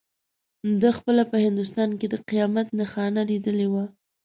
[0.81, 3.85] ده خپله په هندوستان کې د قیامت نښانه لیدلې وه.